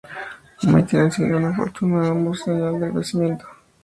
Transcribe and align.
Martyn 0.63 1.01
asignó 1.01 1.37
una 1.37 1.55
fortuna 1.55 2.07
a 2.07 2.07
ambos 2.09 2.39
en 2.39 2.45
señal 2.55 2.79
de 2.79 2.85
agradecimiento. 2.87 3.45